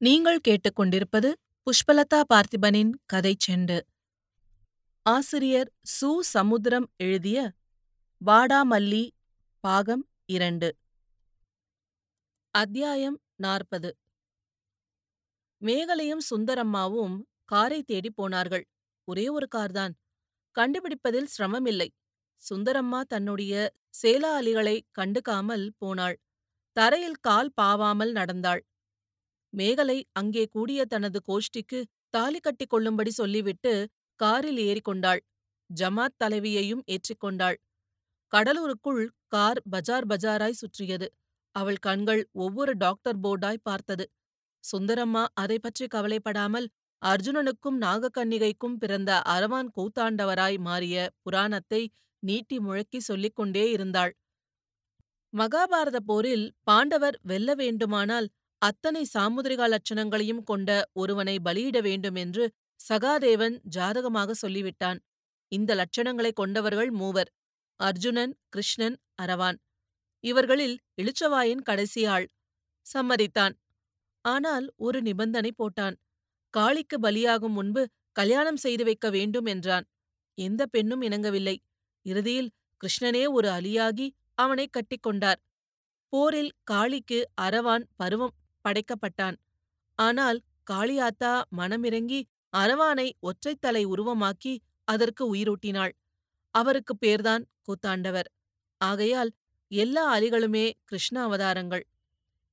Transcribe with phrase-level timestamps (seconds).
[0.00, 1.28] நீங்கள் கேட்டுக்கொண்டிருப்பது
[1.66, 3.76] புஷ்பலதா பார்த்திபனின் கதைச் செண்டு.
[5.06, 6.18] ஆசிரியர் சு.
[6.20, 7.38] சமுத்திரம் எழுதிய
[8.26, 9.04] வாடாமல்லி
[9.64, 10.68] பாகம் இரண்டு.
[12.54, 13.90] அத்தியாயம் நாற்பது.
[15.62, 18.64] மேகலையும் சுந்தரம்மாவும் காரை தேடி போனார்கள்.
[19.04, 19.94] ஒரே ஒரு கார்தான்.
[20.56, 21.88] கண்டுபிடிப்பதில் சிரமமில்லை.
[22.50, 23.72] சுந்தரம்மா தன்னுடைய
[24.02, 26.20] சேலா அலிகளை கண்டுக்காமல் போனாள்.
[26.76, 28.62] தரையில் கால் பாவாமல் நடந்தாள்.
[29.54, 31.80] மேகலை அங்கே கூடிய தனது கோஷ்டிக்கு
[32.14, 33.72] தாலி கட்டிக் கொள்ளும்படி சொல்லிவிட்டு
[34.20, 35.22] காரில் ஏறிக்கொண்டாள்
[35.70, 37.58] ஜமாத் தலைவியையும் ஏற்றிக்கொண்டாள்
[38.32, 41.06] கடலூருக்குள் கார் பஜார் பஜாராய் சுற்றியது.
[41.54, 44.04] அவள் கண்கள் ஒவ்வொரு டாக்டர் போர்டாய் பார்த்தது.
[44.64, 46.66] சுந்தரம்மா அதை பற்றி கவலைப்படாமல்
[47.02, 51.82] அர்ஜுனனுக்கும் நாகக்கன்னிகைக்கும் பிறந்த அரவான் கூத்தாண்டவராய் மாறிய புராணத்தை
[52.22, 54.12] நீட்டி முழக்கி சொல்லிக் கொண்டே இருந்தாள்.
[55.32, 58.28] மகாபாரத போரில் பாண்டவர் வெல்ல வேண்டுமானால்
[58.64, 62.44] அத்தனை சாமுதிரிகா லட்சணங்களையும் கொண்ட ஒருவனை பலியிட வேண்டும் என்று
[62.80, 64.98] சகாதேவன் ஜாதகமாக சொல்லிவிட்டான்.
[65.52, 67.30] இந்த லட்சணங்களைக் கொண்டவர்கள் மூவர்
[67.80, 69.58] அர்ஜுனன் கிருஷ்ணன் அரவான்.
[70.24, 72.26] இவர்களில் இளிச்சவாயன் கடைசி ஆள்.
[72.86, 73.54] சம்மதித்தான்.
[74.24, 75.96] ஆனால் ஒரு நிபந்தனை போட்டான்.
[76.54, 79.86] காளிக்கு பலியாகும் முன்பு கல்யாணம் செய்து வைக்க வேண்டும் என்றான்.
[80.38, 81.56] எந்த பெண்ணும் இணங்கவில்லை.
[82.06, 82.50] இறுதியில்
[82.80, 85.40] கிருஷ்ணனே ஒரு அலியாகி அவனை கட்டிக்கொண்டார்
[86.12, 89.36] போரில் காளிக்கு அரவான் பருவம் படைக்கப்பட்டான்.
[89.98, 90.38] ஆனால்
[90.70, 92.20] காளியாத்தா மனமிறங்கி
[92.52, 94.54] அரவானை ஒற்றைத்தலை உருவமாக்கி
[94.88, 95.92] அதற்கு உயிரூட்டினாள்.
[96.54, 98.28] அவருக்கு பேர்தான் கூத்தாண்டவர்.
[98.80, 99.30] ஆகையால்
[99.68, 101.84] எல்லா அலிகளுமே கிருஷ்ண அவதாரங்கள்.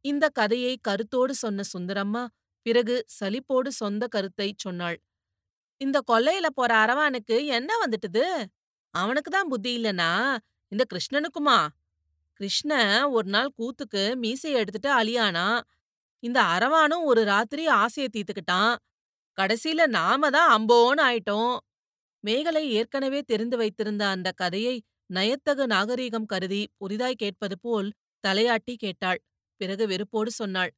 [0.05, 2.23] இந்த கதையை கருத்தோடு சொன்ன சுந்தரம்மா
[2.65, 4.97] பிறகு சலிப்போடு சொந்த கருத்தைச் சொன்னாள்.
[5.81, 8.25] இந்த கொல்லையில போற அரவானுக்கு என்ன வந்துட்டுது?
[8.93, 10.37] அவனுக்கு தான் புத்தி இல்லனா?
[10.71, 11.59] இந்த கிருஷ்ணனுக்குமா?
[12.39, 12.73] கிருஷ்ண
[13.09, 15.47] ஒரு நாள் கூத்துக்கு மீசையை எடுத்துட்டு அழியானா?
[16.23, 18.73] இந்த அரவானும் ஒரு ராத்திரி ஆசைய தீத்துக்கிட்டான்
[19.37, 21.53] கடைசியில நாம தான் அம்போன்னு ஆயிட்டோம்.
[22.23, 24.75] மேகலை ஏற்கனவே தெரிந்து வைத்திருந்த அந்த கதையை
[25.09, 27.89] நயத்தகு நாகரீகம் கருதி புதிதாய் கேட்பது போல்
[28.23, 29.19] தலையாட்டி கேட்டாள்.
[29.61, 30.71] பிறகு வெறுப்போடு சொன்னாள்.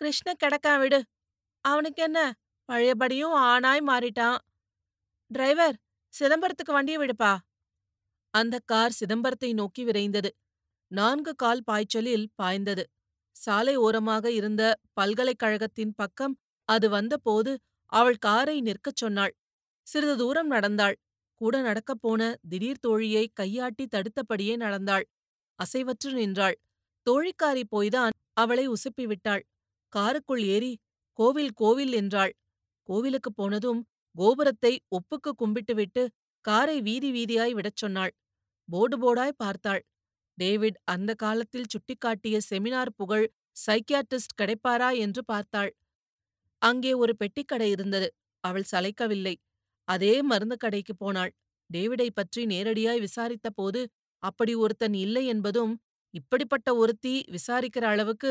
[0.00, 1.00] கிருஷ்ண கிடக்கான் விடு.
[1.64, 2.18] அவனுக்கு என்ன?
[2.68, 4.38] பழையபடியும் ஆனாய் மாறிட்டான்.
[5.30, 5.76] டிரைவர்
[6.14, 7.32] சிதம்பரத்துக்கு வண்டியை விடுப்பா.
[8.34, 10.30] அந்த கார் சிதம்பரத்தை நோக்கி விரைந்தது.
[10.90, 12.84] நான்கு கால் பாய்ச்சலில் பாய்ந்தது.
[13.36, 14.62] சாலை ஓரமாக இருந்த
[14.92, 16.34] பல்கலைக்கழகத்தின் பக்கம்
[16.68, 17.52] அது வந்தபோது
[17.92, 19.32] அவள் காரை நிற்கச் சொன்னாள்.
[19.86, 20.96] சிறிது தூரம் நடந்தாள்.
[21.40, 22.20] கூட நடக்கப் போன
[22.50, 25.04] திடீர் தோழியை கையாட்டி தடுத்தபடியே நடந்தாள்.
[25.58, 26.56] அசைவற்று நின்றாள்.
[27.06, 29.42] தோழிக்காரி போய்தான் அவளை உசுப்பிவிட்டாள்
[29.92, 30.72] காருக்குள் ஏறி
[31.18, 32.32] கோவில் கோவில் என்றாள்.
[32.88, 33.80] கோவிலுக்குப் போனதும்
[34.14, 36.02] கோபுரத்தை ஒப்புக்கு கும்பிட்டுவிட்டு
[36.44, 38.12] காரை வீதி வீதியாய் விடச் சொன்னாள்.
[38.68, 39.82] போர்டு போர்டாய் பார்த்தாள்.
[40.38, 43.26] டேவிட் அந்த காலத்தில் சுட்டிக்காட்டிய செமினார் புகழ்
[43.66, 45.72] சைக்கியாட்ரிஸ்ட் கிடைப்பாரா என்று பார்த்தாள்.
[46.62, 48.08] அங்கே ஒரு பெட்டிக்கடை இருந்தது.
[48.44, 49.34] அவள் சளைக்கவில்லை.
[49.88, 51.32] அதே மருந்து கடைக்கு போனாள்.
[51.70, 53.80] டேவிடை பற்றி நேரடியாய் விசாரித்த போது
[54.22, 55.72] அப்படி ஒருத்தன் இல்லை என்பதும்
[56.14, 58.30] இப்படிப்பட்ட ஒருத்தி விசாரிக்கிற அளவுக்கு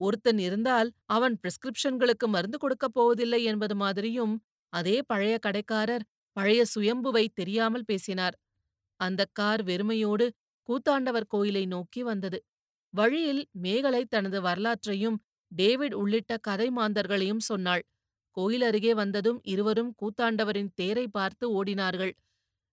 [0.00, 4.34] ஒருத்தன் இருந்தால் அவன் பிரிஸ்கிரிப்ஷன்களுக்கு மருந்து கொடுக்கப் போவதில்லை என்பது மாதிரியும்
[4.72, 6.04] அதே பழைய கடைக்காரர்
[6.36, 8.36] பழைய சுயம்புவை தெரியாமல் பேசினார்.
[9.00, 10.26] அந்த கார் வெறுமையோடு
[10.68, 12.38] கூத்தாண்டவர் கோயிலை நோக்கி வந்தது.
[12.94, 15.18] வழியில் மேகலை தனது வரலாற்றையும்
[15.52, 17.82] டேவிட் உள்ளிட்ட கதை மாந்தர்களையும் சொன்னாள்.
[18.36, 22.12] கோயில் அருகே வந்ததும் இருவரும் கூத்தாண்டவரின் தேரை பார்த்து ஓடினார்கள்.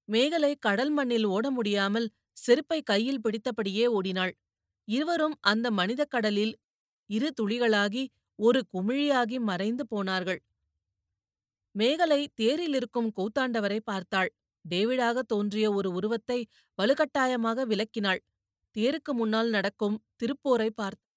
[0.10, 2.08] மேகலை கடல் மண்ணில் ஓட முடியாமல்
[2.38, 4.34] செருப்பை கையில் பிடித்தபடியே ஓடினாள்.
[4.88, 6.54] இருவரும் அந்த மனித கடலில்
[7.10, 8.04] இரு துளிகளாகி
[8.40, 10.40] ஒரு குமிழியாகி மறைந்து போனார்கள்.
[11.76, 14.30] மேகலை தேரில் இருக்கும் கூத்தாண்டவரை பார்த்தாள்.
[14.70, 16.48] டேவிடாக தோன்றிய ஒரு உருவத்தை
[16.82, 18.20] வலுக்கட்டாயமாக விலக்கினாள்.
[18.78, 21.08] தேருக்கு முன்னால் நடக்கும் திருப்போரை பார்த்து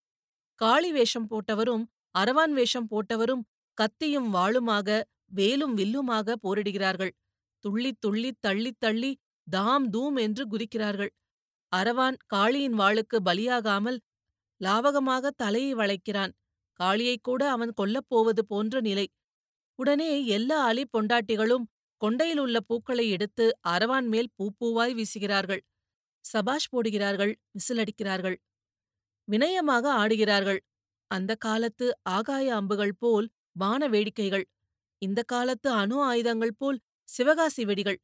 [0.54, 1.84] காளி வேஷம் போட்டவரும்
[2.18, 3.42] அரவான் வேஷம் போட்டவரும்
[3.74, 7.10] கத்தியும் வாளுமாக வேலும் வில்லுமாக போரிடுகிறார்கள்.
[7.58, 9.18] துள்ளித் துள்ளித் தள்ளித் தள்ளி
[9.50, 11.08] தாம் தூம் என்று குதிக்கிறார்கள்.
[11.76, 13.98] அரவான் காளியின் வாளுக்கு பலியாகாமல்
[14.64, 16.32] லாவகமாக தலையை வளைக்கிறான்.
[16.80, 19.06] காளியைக் கூட அவன் கொல்லப் போவது போன்ற நிலை.
[19.74, 21.64] உடனே எல்லா அலி பொண்டாட்டிகளும்
[22.02, 25.62] கொண்டையில் உள்ள பூக்களை எடுத்து அரவான் மேல் பூப்பூவாய் வீசுகிறார்கள்.
[26.24, 28.36] சபாஷ் போடுகிறார்கள் விசிலடிக்கிறார்கள்
[29.28, 30.60] வினயமாக ஆடுகிறார்கள்.
[31.10, 34.44] அந்த காலத்து ஆகாய அம்புகள் போல் வான வேடிக்கைகள்.
[35.02, 36.78] இந்த காலத்து அணு ஆயுதங்கள் போல்
[37.08, 37.98] சிவகாசி வெடிகள்.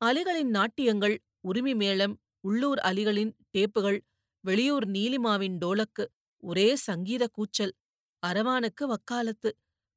[0.00, 3.98] அலிகளின் நாட்டியங்கள் உரிமை மேளம் உள்ளூர் அலிகளின் டேப்புகள்
[4.44, 6.04] வெளியூர் நீலிமாவின் டோலக்கு
[6.42, 7.74] ஒரே சங்கீத கூச்சல்
[8.22, 9.50] அரவானுக்கு வக்காலத்து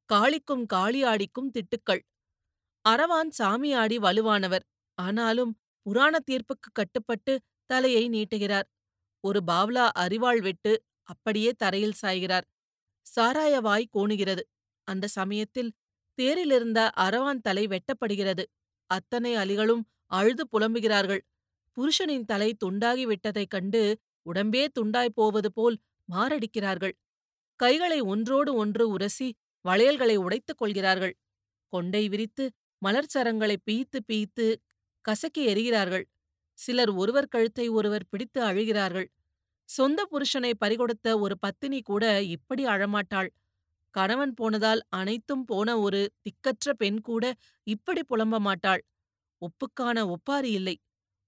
[0.09, 2.01] காளிக்கும் காளியாடிக்கும் திட்டுக்கள்.
[2.87, 4.65] அரவான் சாமியாடி வலுவானவர்.
[4.97, 5.53] ஆனாலும்
[5.85, 7.33] புராண தீர்ப்புக்கு கட்டுப்பட்டு
[7.69, 8.67] தலையை நீட்டுகிறார்.
[9.23, 10.73] ஒரு பாவ்லா அரிவாள் வெட்டு
[11.03, 12.45] அப்படியே தரையில் சாய்கிறார்.
[13.07, 14.43] சாராய வாய் கோணுகிறது.
[14.87, 15.71] அந்த சமயத்தில்
[16.17, 18.43] தேரிலிருந்த அரவான் தலை வெட்டப்படுகிறது.
[18.89, 21.21] அத்தனை அலிகளும் அழுது புலம்புகிறார்கள்.
[21.77, 23.81] புருஷனின் தலை துண்டாகி விட்டதைக் கண்டு
[24.25, 25.77] உடம்பே துண்டாய்ப் போவது போல்
[26.09, 26.95] மாரடிக்கிறார்கள்.
[27.59, 29.29] கைகளை ஒன்றோடு ஒன்று உரசி
[29.65, 31.15] வளையல்களை உடைத்துக் கொள்கிறார்கள்.
[31.73, 32.45] கொண்டை விரித்து
[32.81, 34.47] மலர் சரங்களை பீய்த்து பீய்த்து
[35.05, 36.05] கசக்கி எறிகிறார்கள்.
[36.57, 39.07] சிலர் ஒருவர் கழுத்தை ஒருவர் பிடித்து அழுகிறார்கள்.
[39.69, 43.29] சொந்த புருஷனை பறிகொடுத்த ஒரு பத்தினி கூட இப்படி அழமாட்டாள்.
[43.95, 47.23] கணவன் போனதால் அனைத்தும் போன ஒரு திக்கற்ற பெண் கூட
[47.63, 48.81] இப்படி புலம்ப மாட்டாள்.
[49.41, 50.75] உப்புக்கான ஒப்பாரி இல்லை.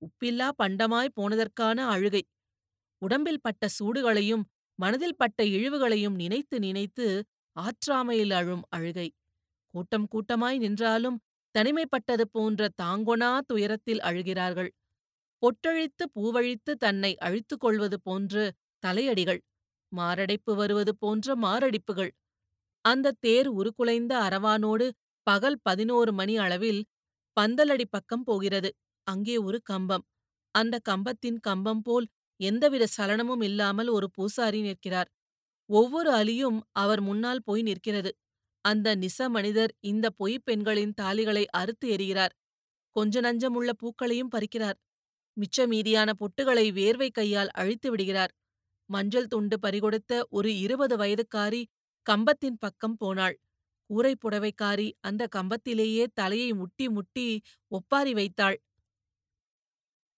[0.01, 2.23] உப்பில்லா பண்டமாய் போனதற்கான அழுகை.
[3.01, 4.43] உடம்பில் பட்ட சூடுகளையும்
[4.79, 7.05] மனதில் பட்ட இழிவுகளையும் நினைத்து நினைத்து
[7.55, 9.07] ஆற்றாமையில் அழும் அழுகை.
[9.73, 11.17] கூட்டம் கூட்டமாய் நின்றாலும்
[11.55, 14.71] தனிமைப்பட்டது போன்ற தாங்கொணா துயரத்தில் அழுகிறார்கள்.
[15.43, 18.43] பொட்டழித்து பூவழித்து தன்னை அழித்துக் கொள்வது போன்று
[18.83, 19.41] தலையடிகள்
[19.91, 22.11] மாரடைப்பு வருவது போன்ற மாரடிப்புகள்.
[22.85, 24.87] அந்த தேர் உருக்குலைந்த அரவானோடு
[25.27, 26.81] பகல் பதினோரு மணி அளவில்
[27.37, 28.69] பந்தலடி பக்கம் போகிறது.
[29.07, 30.05] அங்கே ஒரு கம்பம்.
[30.55, 32.07] அந்த கம்பத்தின் கம்பம் போல்
[32.39, 35.09] எந்தவித சலனமும் இல்லாமல் ஒரு பூசாரி நிற்கிறார்.
[35.69, 38.11] ஒவ்வொரு அலியும் அவர் முன்னால் போய் நிற்கிறது.
[38.65, 42.33] அந்த நிச மனிதர் இந்த பொய்ப் பெண்களின் தாலிகளை அறுத்து எறிகிறார்.
[42.95, 44.77] கொஞ்ச நஞ்சமுள்ள பூக்களையும் பறிக்கிறார்.
[45.37, 48.33] மிச்ச மீதியான பொட்டுகளை வேர்வை கையால் அழித்து விடுகிறார்.
[48.89, 51.61] மஞ்சள் துண்டு பறிகொடுத்த ஒரு இருபது வயதுக்காரி
[52.05, 53.37] கம்பத்தின் பக்கம் போனாள்.
[53.89, 57.27] கூரை புடவைக்காரி அந்த கம்பத்திலேயே தலையை முட்டி முட்டி
[57.71, 58.57] ஒப்பாரி வைத்தாள்.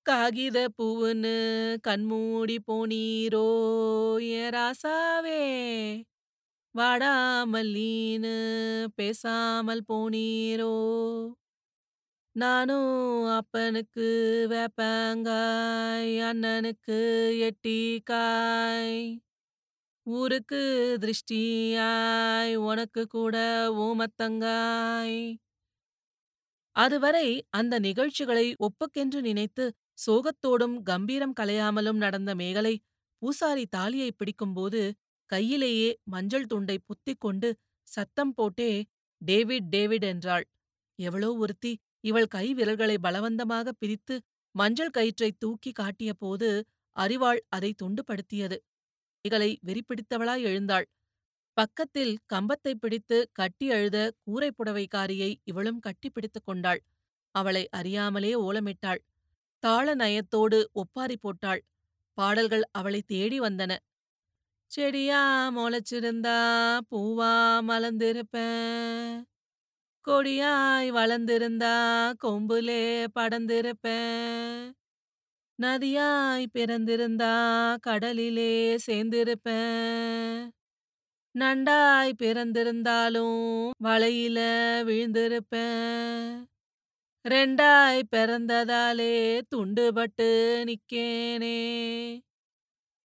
[0.06, 1.34] காகித பூவுன்னு
[1.82, 3.46] கண்மூடி போனீரோ
[4.28, 5.42] ஏ ராசாவே
[6.76, 8.34] வாடாமல் நீனு
[8.96, 10.72] பேசாமல் போனீரோ?
[12.36, 12.92] நானும்
[13.32, 14.08] அப்பனுக்கு
[14.48, 17.00] வேப்பங்காய் அண்ணனுக்கு
[17.48, 19.02] எட்டிக்காய்.
[20.08, 20.62] ஊருக்கு
[21.02, 23.36] திருஷ்டியாய் உனக்கு கூட
[23.82, 25.18] ஓமத்தங்காய்
[26.76, 29.64] அதுவரை அந்த நிகழ்ச்சிகளை ஒப்புக்கென்று நினைத்து
[30.06, 32.74] சோகத்தோடும் கம்பீரம் கலையாமலும் நடந்த மேகலை
[33.22, 34.82] பூசாரி தாலியை பிடிக்கும்போது
[35.32, 37.50] கையிலேயே மஞ்சள் துண்டை புத்திக் கொண்டு
[37.88, 38.72] சத்தம் போட்டே
[39.22, 40.46] டேவிட் டேவிட் என்றாள்.
[41.00, 41.72] எவளோ ஒருத்தி
[42.04, 44.16] இவள் கை விரல்களை பலவந்தமாக பிரித்து
[44.56, 46.50] மஞ்சள் கயிற்றை தூக்கி காட்டிய போது
[46.96, 48.58] அறிவாள் அதை துண்டுபடுத்தியது.
[49.26, 50.88] இகளை வெறிப்பிடித்தவளாய் எழுந்தாள்.
[51.58, 56.82] பக்கத்தில் கம்பத்தை பிடித்து கட்டி அழுத கூரை புடவைக்காரியை இவளும் கட்டி பிடித்துக் கொண்டாள்.
[57.36, 59.02] அவளை அறியாமலே ஓலமிட்டாள்.
[59.64, 61.62] தாள நயத்தோடு ஒப்பாரி போட்டாள்.
[62.18, 63.72] பாடல்கள் அவளை தேடி வந்தன.
[64.74, 69.22] செடியா முளைச்சிருந்தா பூவா மலர்ந்திருப்பேன்.
[70.08, 74.72] கொடியாய் வளர்ந்திருந்தா கொம்புலே படர்ந்திருப்பேன்.
[75.62, 80.50] நதியாய் பிறந்திருந்தா கடலிலே சேர்ந்திருப்பேன்.
[81.40, 84.40] நண்டாய் பிறந்திருந்தாலும் வலையில
[84.88, 86.46] விழுந்திருப்பேன்.
[87.30, 91.60] ரெண்டாய் பிறந்ததாலே துண்டுபட்டு நிக்கேனே.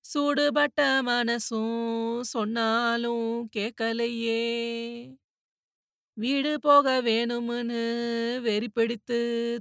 [0.05, 4.41] சூடுபட்ட மனசும் சொன்னாலும் கேட்கலையே
[6.17, 7.79] வீடு போக வேணும்னு
[8.41, 9.17] வெறி பிடித்து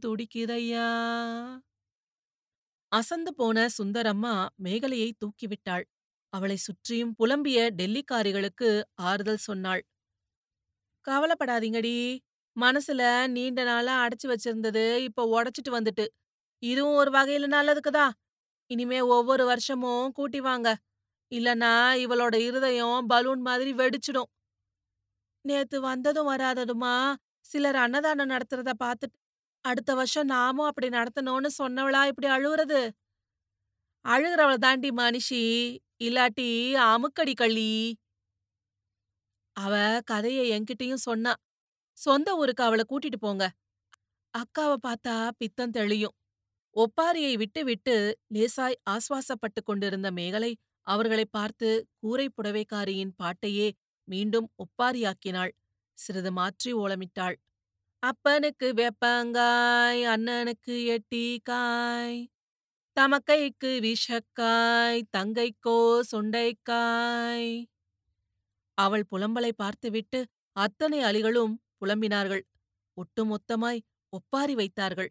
[0.06, 0.88] துடிக்குதையா?
[2.92, 5.84] அசந்து போன சுந்தரம்மா மேகலையை தூக்கிவிட்டாள்.
[6.32, 8.70] அவளை சுற்றியும் புலம்பிய டெல்லிக்காரிகளுக்கு
[9.02, 9.84] ஆறுதல் சொன்னாள்.
[11.06, 11.96] கவலைப்படாதீங்கடி.
[12.56, 16.04] மனசுல நீண்ட நாளா அடைச்சு வச்சிருந்தது இப்ப உடைச்சிட்டு வந்துட்டு.
[16.62, 18.14] இதுவும் ஒரு வகையில நல்லதுக்குதான்
[18.70, 20.68] இனிமே ஒவ்வொரு வருஷமும் கூட்டி வாங்க.
[21.32, 21.72] இல்லனா
[22.04, 24.30] இவளோட இருதயம் பலூன் மாதிரி வெடிச்சிடும்.
[25.44, 26.94] நேத்து வந்ததும் வராததுமா
[27.44, 29.16] சிலர் அன்னதானம் நடத்துறத பார்த்துட்டு
[29.64, 32.80] அடுத்த வருஷம் நாமும் அப்படி நடத்தணும்னு சொன்னவளா இப்படி அழுவுறது?
[34.04, 35.42] அழுகிறவள தாண்டி மனுஷி
[36.00, 36.48] இல்லாட்டி
[36.86, 37.70] அமுக்கடி கள்ளி.
[39.56, 39.74] அவ
[40.10, 41.32] கதைய என்கிட்டயும் சொன்னா
[41.98, 43.44] சொந்த ஊருக்கு அவளை கூட்டிட்டு போங்க.
[44.34, 46.14] அக்காவை பார்த்தா பித்தம் தெளியும்.
[46.76, 47.94] ஒப்பாரியை விட்டுவிட்டு
[48.34, 50.52] லேசாய் ஆஸ்வாசப்பட்டுக் கொண்டிருந்த மேகலை
[50.86, 53.68] அவர்களை பார்த்து கூரை புடவைக்காரியின் பாட்டையே
[54.08, 55.52] மீண்டும் ஒப்பாரியாக்கினாள்.
[55.98, 57.36] சிறிது மாற்றி ஓலமிட்டாள்.
[58.02, 62.18] அப்பனுக்கு வெப்பங்காய் அண்ணனுக்கு எட்டிக்காய்
[62.96, 65.78] தமக்கைக்கு விஷக்காய் தங்கைக்கோ
[66.10, 67.50] சுண்டைக்காய்.
[68.78, 70.20] அவள் புலம்பலை பார்த்துவிட்டு
[70.56, 72.44] அத்தனை அலிகளும் புலம்பினார்கள்.
[72.96, 73.80] ஒட்டுமொத்தமாய்
[74.12, 75.10] ஒப்பாரி வைத்தார்கள்.